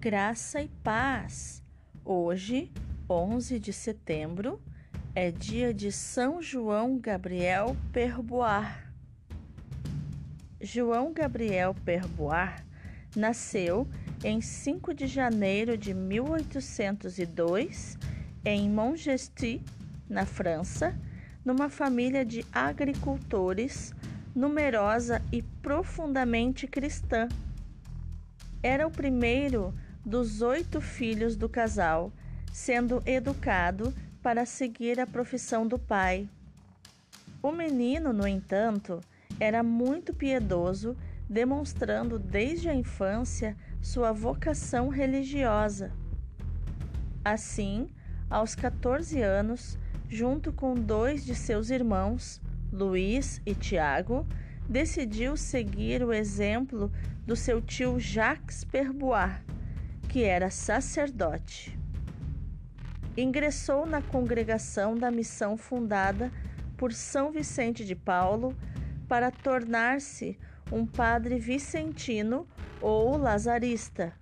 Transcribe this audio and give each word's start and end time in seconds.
Graça 0.00 0.62
e 0.62 0.68
paz. 0.84 1.60
Hoje, 2.04 2.70
11 3.10 3.58
de 3.58 3.72
setembro, 3.72 4.62
é 5.12 5.32
dia 5.32 5.74
de 5.74 5.90
São 5.90 6.40
João 6.40 7.00
Gabriel 7.00 7.76
Perboar. 7.92 8.92
João 10.60 11.12
Gabriel 11.12 11.74
Perboar 11.84 12.64
nasceu 13.16 13.88
em 14.22 14.40
5 14.40 14.94
de 14.94 15.08
janeiro 15.08 15.76
de 15.76 15.92
1802 15.92 17.98
em 18.44 18.70
Montgesty, 18.70 19.60
na 20.08 20.24
França, 20.24 20.96
numa 21.44 21.68
família 21.68 22.24
de 22.24 22.46
agricultores 22.52 23.92
numerosa 24.32 25.20
e 25.32 25.42
profundamente 25.42 26.68
cristã. 26.68 27.26
Era 28.62 28.86
o 28.86 28.92
primeiro 28.92 29.74
dos 30.08 30.40
oito 30.40 30.80
filhos 30.80 31.36
do 31.36 31.50
casal, 31.50 32.10
sendo 32.50 33.02
educado 33.04 33.92
para 34.22 34.46
seguir 34.46 34.98
a 34.98 35.06
profissão 35.06 35.66
do 35.66 35.78
pai. 35.78 36.26
O 37.42 37.52
menino, 37.52 38.10
no 38.10 38.26
entanto, 38.26 39.02
era 39.38 39.62
muito 39.62 40.14
piedoso, 40.14 40.96
demonstrando 41.28 42.18
desde 42.18 42.70
a 42.70 42.74
infância 42.74 43.54
sua 43.82 44.10
vocação 44.10 44.88
religiosa. 44.88 45.92
Assim, 47.22 47.90
aos 48.30 48.54
14 48.54 49.20
anos, 49.20 49.78
junto 50.08 50.50
com 50.54 50.74
dois 50.74 51.22
de 51.22 51.34
seus 51.34 51.68
irmãos, 51.68 52.40
Luís 52.72 53.42
e 53.44 53.54
Tiago, 53.54 54.26
decidiu 54.66 55.36
seguir 55.36 56.02
o 56.02 56.14
exemplo 56.14 56.90
do 57.26 57.36
seu 57.36 57.60
tio 57.60 58.00
Jacques 58.00 58.64
Perbois, 58.64 59.32
que 60.08 60.24
era 60.24 60.50
sacerdote. 60.50 61.78
Ingressou 63.16 63.84
na 63.84 64.00
congregação 64.00 64.96
da 64.96 65.10
missão 65.10 65.56
fundada 65.56 66.32
por 66.76 66.92
São 66.92 67.30
Vicente 67.30 67.84
de 67.84 67.94
Paulo 67.94 68.56
para 69.06 69.30
tornar-se 69.30 70.38
um 70.72 70.86
padre 70.86 71.38
vicentino 71.38 72.46
ou 72.80 73.16
lazarista, 73.16 74.12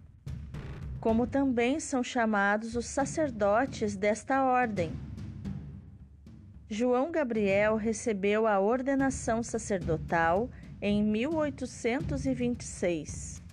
como 1.00 1.26
também 1.26 1.78
são 1.78 2.02
chamados 2.02 2.74
os 2.74 2.86
sacerdotes 2.86 3.96
desta 3.96 4.44
ordem. 4.44 4.92
João 6.68 7.12
Gabriel 7.12 7.76
recebeu 7.76 8.46
a 8.46 8.58
ordenação 8.58 9.42
sacerdotal 9.42 10.50
em 10.80 11.04
1826. 11.04 13.45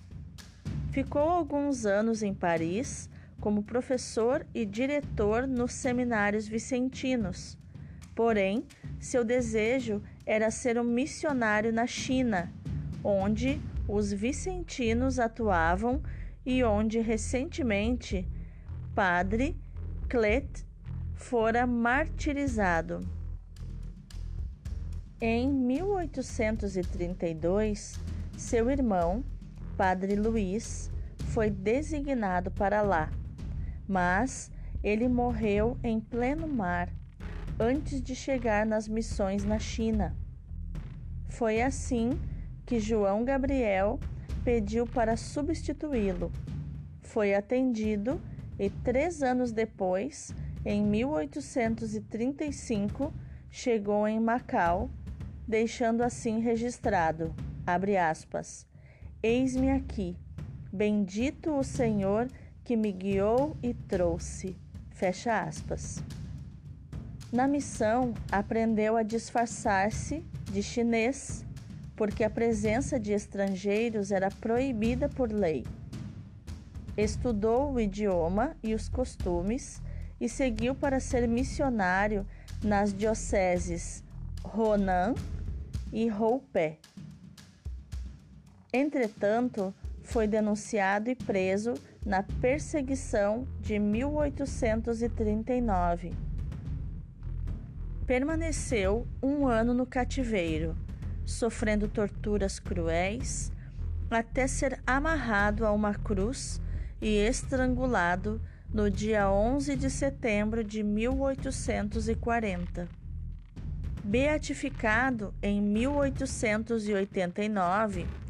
Ficou 0.94 1.22
alguns 1.22 1.84
anos 1.86 2.22
em 2.22 2.32
Paris 2.32 3.10
como 3.40 3.64
professor 3.64 4.46
e 4.54 4.64
diretor 4.64 5.44
nos 5.44 5.72
seminários 5.72 6.46
vicentinos. 6.46 7.58
Porém, 8.14 8.64
seu 9.00 9.24
desejo 9.24 10.00
era 10.24 10.52
ser 10.52 10.78
um 10.78 10.84
missionário 10.84 11.72
na 11.72 11.84
China, 11.84 12.52
onde 13.02 13.60
os 13.88 14.12
vicentinos 14.12 15.18
atuavam 15.18 16.00
e 16.46 16.62
onde 16.62 17.00
recentemente 17.00 18.28
Padre 18.94 19.60
Clet 20.08 20.64
fora 21.12 21.66
martirizado. 21.66 23.00
Em 25.20 25.52
1832, 25.52 27.98
seu 28.36 28.70
irmão, 28.70 29.24
Padre 29.76 30.14
Luiz, 30.14 30.90
foi 31.32 31.50
designado 31.50 32.50
para 32.50 32.80
lá, 32.80 33.10
mas 33.88 34.50
ele 34.82 35.08
morreu 35.08 35.76
em 35.82 35.98
pleno 35.98 36.46
mar 36.46 36.88
antes 37.58 38.00
de 38.00 38.14
chegar 38.14 38.64
nas 38.64 38.86
missões 38.86 39.44
na 39.44 39.58
China. 39.58 40.16
Foi 41.28 41.60
assim 41.60 42.10
que 42.64 42.78
João 42.78 43.24
Gabriel 43.24 43.98
pediu 44.44 44.86
para 44.86 45.16
substituí-lo. 45.16 46.30
Foi 47.02 47.34
atendido 47.34 48.20
e 48.58 48.70
três 48.70 49.22
anos 49.22 49.50
depois, 49.50 50.32
em 50.64 50.84
1835, 50.84 53.12
chegou 53.50 54.06
em 54.06 54.20
Macau 54.20 54.88
deixando 55.46 56.02
assim 56.02 56.40
registrado, 56.40 57.34
abre 57.66 57.96
aspas, 57.96 58.66
Eis-me 59.26 59.70
aqui, 59.70 60.18
bendito 60.70 61.56
o 61.56 61.64
Senhor 61.64 62.28
que 62.62 62.76
me 62.76 62.92
guiou 62.92 63.56
e 63.62 63.72
trouxe, 63.72 64.54
fecha 64.90 65.40
aspas. 65.40 66.04
Na 67.32 67.48
missão, 67.48 68.12
aprendeu 68.30 68.98
a 68.98 69.02
disfarçar-se 69.02 70.22
de 70.52 70.62
chinês, 70.62 71.42
porque 71.96 72.22
a 72.22 72.28
presença 72.28 73.00
de 73.00 73.12
estrangeiros 73.12 74.12
era 74.12 74.30
proibida 74.30 75.08
por 75.08 75.32
lei. 75.32 75.64
Estudou 76.94 77.72
o 77.72 77.80
idioma 77.80 78.54
e 78.62 78.74
os 78.74 78.90
costumes 78.90 79.80
e 80.20 80.28
seguiu 80.28 80.74
para 80.74 81.00
ser 81.00 81.26
missionário 81.26 82.26
nas 82.62 82.92
dioceses 82.92 84.04
Ronan 84.44 85.14
e 85.90 86.08
Roupé. 86.08 86.76
Entretanto, 88.76 89.72
foi 90.02 90.26
denunciado 90.26 91.08
e 91.08 91.14
preso 91.14 91.74
na 92.04 92.24
perseguição 92.24 93.46
de 93.60 93.78
1839. 93.78 96.12
Permaneceu 98.04 99.06
um 99.22 99.46
ano 99.46 99.72
no 99.72 99.86
cativeiro, 99.86 100.76
sofrendo 101.24 101.86
torturas 101.86 102.58
cruéis, 102.58 103.52
até 104.10 104.48
ser 104.48 104.80
amarrado 104.84 105.64
a 105.64 105.70
uma 105.70 105.94
cruz 105.94 106.60
e 107.00 107.16
estrangulado 107.16 108.42
no 108.72 108.90
dia 108.90 109.30
11 109.30 109.76
de 109.76 109.88
setembro 109.88 110.64
de 110.64 110.82
1840. 110.82 112.88
Beatificado 114.02 115.32
em 115.40 115.62
1889, 115.62 118.23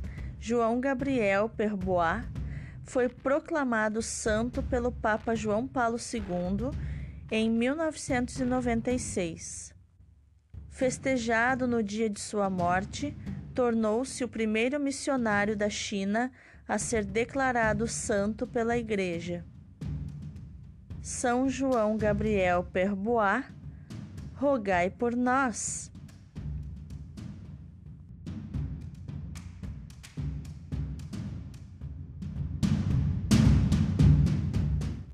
João 0.47 0.79
Gabriel 0.79 1.49
Perbois 1.49 2.23
foi 2.83 3.09
proclamado 3.09 4.03
santo 4.03 4.63
pelo 4.63 4.93
Papa 4.93 5.35
João 5.35 5.67
Paulo 5.67 5.97
II 5.97 6.71
em 7.31 7.49
1996. 7.49 9.75
Festejado 10.69 11.67
no 11.67 11.83
dia 11.83 12.11
de 12.11 12.21
sua 12.21 12.51
morte, 12.51 13.17
tornou-se 13.55 14.23
o 14.23 14.29
primeiro 14.29 14.79
missionário 14.79 15.57
da 15.57 15.71
China 15.71 16.31
a 16.69 16.77
ser 16.77 17.07
declarado 17.07 17.89
santo 17.89 18.47
pela 18.47 18.77
Igreja. 18.77 19.47
São 21.01 21.49
João 21.49 21.97
Gabriel 21.97 22.69
Perbois 22.71 23.47
rogai 24.35 24.91
por 24.91 25.17
nós. 25.17 25.91